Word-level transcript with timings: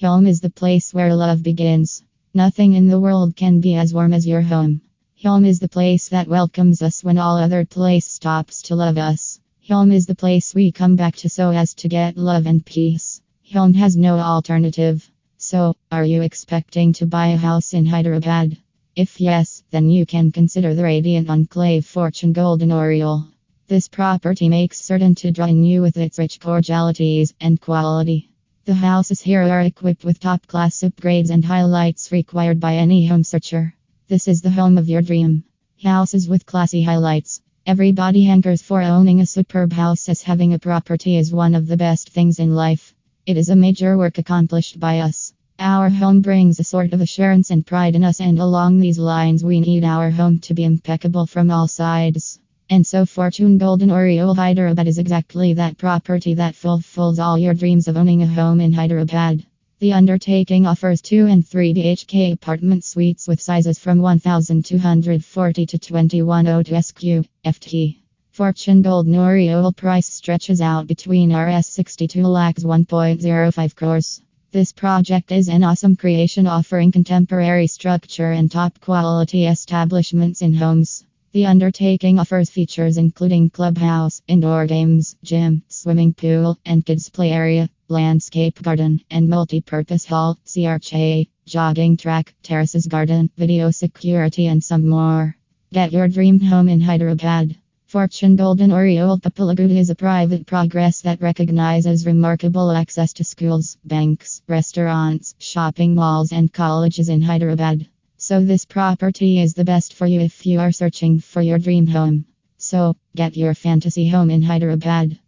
Home 0.00 0.28
is 0.28 0.40
the 0.40 0.50
place 0.50 0.94
where 0.94 1.12
love 1.12 1.42
begins. 1.42 2.04
Nothing 2.32 2.74
in 2.74 2.86
the 2.86 3.00
world 3.00 3.34
can 3.34 3.58
be 3.58 3.74
as 3.74 3.92
warm 3.92 4.14
as 4.14 4.28
your 4.28 4.42
home. 4.42 4.80
Home 5.24 5.44
is 5.44 5.58
the 5.58 5.68
place 5.68 6.10
that 6.10 6.28
welcomes 6.28 6.82
us 6.82 7.02
when 7.02 7.18
all 7.18 7.36
other 7.36 7.64
place 7.64 8.06
stops 8.06 8.62
to 8.62 8.76
love 8.76 8.96
us. 8.96 9.40
Home 9.66 9.90
is 9.90 10.06
the 10.06 10.14
place 10.14 10.54
we 10.54 10.70
come 10.70 10.94
back 10.94 11.16
to 11.16 11.28
so 11.28 11.50
as 11.50 11.74
to 11.74 11.88
get 11.88 12.16
love 12.16 12.46
and 12.46 12.64
peace. 12.64 13.20
Home 13.52 13.74
has 13.74 13.96
no 13.96 14.20
alternative. 14.20 15.10
So, 15.36 15.74
are 15.90 16.04
you 16.04 16.22
expecting 16.22 16.92
to 16.92 17.06
buy 17.06 17.28
a 17.28 17.36
house 17.36 17.74
in 17.74 17.84
Hyderabad? 17.84 18.56
If 18.94 19.20
yes, 19.20 19.64
then 19.72 19.90
you 19.90 20.06
can 20.06 20.30
consider 20.30 20.74
the 20.74 20.84
Radiant 20.84 21.28
Enclave 21.28 21.84
Fortune 21.84 22.32
Golden 22.32 22.70
Oriole. 22.70 23.26
This 23.66 23.88
property 23.88 24.48
makes 24.48 24.80
certain 24.80 25.16
to 25.16 25.32
draw 25.32 25.46
in 25.46 25.64
you 25.64 25.82
with 25.82 25.96
its 25.96 26.20
rich 26.20 26.38
cordialities 26.38 27.34
and 27.40 27.60
quality. 27.60 28.30
The 28.68 28.74
houses 28.74 29.22
here 29.22 29.44
are 29.44 29.62
equipped 29.62 30.04
with 30.04 30.20
top 30.20 30.46
class 30.46 30.80
upgrades 30.80 31.30
and 31.30 31.42
highlights 31.42 32.12
required 32.12 32.60
by 32.60 32.74
any 32.74 33.06
home 33.06 33.24
searcher. 33.24 33.74
This 34.08 34.28
is 34.28 34.42
the 34.42 34.50
home 34.50 34.76
of 34.76 34.90
your 34.90 35.00
dream. 35.00 35.44
Houses 35.82 36.28
with 36.28 36.44
classy 36.44 36.82
highlights. 36.82 37.40
Everybody 37.64 38.24
hankers 38.24 38.60
for 38.60 38.82
owning 38.82 39.22
a 39.22 39.24
superb 39.24 39.72
house 39.72 40.10
as 40.10 40.20
having 40.20 40.52
a 40.52 40.58
property 40.58 41.16
is 41.16 41.32
one 41.32 41.54
of 41.54 41.66
the 41.66 41.78
best 41.78 42.10
things 42.10 42.38
in 42.38 42.54
life. 42.54 42.94
It 43.24 43.38
is 43.38 43.48
a 43.48 43.56
major 43.56 43.96
work 43.96 44.18
accomplished 44.18 44.78
by 44.78 44.98
us. 44.98 45.32
Our 45.58 45.88
home 45.88 46.20
brings 46.20 46.60
a 46.60 46.64
sort 46.64 46.92
of 46.92 47.00
assurance 47.00 47.50
and 47.50 47.66
pride 47.66 47.94
in 47.94 48.04
us, 48.04 48.20
and 48.20 48.38
along 48.38 48.80
these 48.80 48.98
lines, 48.98 49.42
we 49.42 49.60
need 49.60 49.82
our 49.82 50.10
home 50.10 50.40
to 50.40 50.52
be 50.52 50.64
impeccable 50.64 51.24
from 51.24 51.50
all 51.50 51.68
sides. 51.68 52.38
And 52.70 52.86
so, 52.86 53.06
Fortune 53.06 53.56
Golden 53.56 53.90
Oriole 53.90 54.34
Hyderabad 54.34 54.86
is 54.86 54.98
exactly 54.98 55.54
that 55.54 55.78
property 55.78 56.34
that 56.34 56.54
fulfills 56.54 57.18
all 57.18 57.38
your 57.38 57.54
dreams 57.54 57.88
of 57.88 57.96
owning 57.96 58.20
a 58.22 58.26
home 58.26 58.60
in 58.60 58.74
Hyderabad. 58.74 59.46
The 59.78 59.94
undertaking 59.94 60.66
offers 60.66 61.00
2 61.00 61.28
and 61.28 61.46
3 61.46 61.72
BHK 61.72 62.32
apartment 62.34 62.84
suites 62.84 63.26
with 63.26 63.40
sizes 63.40 63.78
from 63.78 64.02
1240 64.02 65.66
to 65.66 65.78
2102 65.78 66.82
SQ, 66.82 67.26
FT. 67.46 67.96
Fortune 68.32 68.82
Golden 68.82 69.16
Oriole 69.16 69.72
price 69.72 70.12
stretches 70.12 70.60
out 70.60 70.86
between 70.86 71.34
Rs 71.34 71.68
62 71.68 72.22
lakhs 72.22 72.64
1.05 72.64 73.74
crores. 73.76 74.20
This 74.52 74.72
project 74.72 75.32
is 75.32 75.48
an 75.48 75.64
awesome 75.64 75.96
creation 75.96 76.46
offering 76.46 76.92
contemporary 76.92 77.66
structure 77.66 78.32
and 78.32 78.50
top 78.50 78.78
quality 78.80 79.46
establishments 79.46 80.42
in 80.42 80.52
homes. 80.52 81.04
The 81.32 81.44
undertaking 81.44 82.18
offers 82.18 82.48
features 82.48 82.96
including 82.96 83.50
clubhouse, 83.50 84.22
indoor 84.26 84.64
games, 84.64 85.14
gym, 85.22 85.62
swimming 85.68 86.14
pool, 86.14 86.58
and 86.64 86.86
kids 86.86 87.10
play 87.10 87.32
area, 87.32 87.68
landscape 87.88 88.62
garden, 88.62 89.02
and 89.10 89.28
multi-purpose 89.28 90.06
hall, 90.06 90.38
CRCA, 90.46 91.28
jogging 91.44 91.98
track, 91.98 92.34
terraces 92.42 92.86
garden, 92.86 93.28
video 93.36 93.70
security, 93.70 94.46
and 94.46 94.64
some 94.64 94.88
more. 94.88 95.36
Get 95.70 95.92
your 95.92 96.08
dream 96.08 96.40
home 96.40 96.66
in 96.70 96.80
Hyderabad. 96.80 97.56
Fortune 97.84 98.36
Golden 98.36 98.72
Oriole 98.72 99.18
Puppalaguda 99.18 99.76
is 99.76 99.90
a 99.90 99.94
private 99.94 100.46
progress 100.46 101.02
that 101.02 101.20
recognizes 101.20 102.06
remarkable 102.06 102.70
access 102.70 103.12
to 103.12 103.24
schools, 103.24 103.76
banks, 103.84 104.40
restaurants, 104.48 105.34
shopping 105.38 105.94
malls, 105.94 106.32
and 106.32 106.50
colleges 106.50 107.10
in 107.10 107.20
Hyderabad. 107.20 107.86
So, 108.28 108.44
this 108.44 108.66
property 108.66 109.40
is 109.40 109.54
the 109.54 109.64
best 109.64 109.94
for 109.94 110.06
you 110.06 110.20
if 110.20 110.44
you 110.44 110.60
are 110.60 110.70
searching 110.70 111.18
for 111.18 111.40
your 111.40 111.58
dream 111.58 111.86
home. 111.86 112.26
So, 112.58 112.94
get 113.16 113.38
your 113.38 113.54
fantasy 113.54 114.06
home 114.06 114.28
in 114.28 114.42
Hyderabad. 114.42 115.18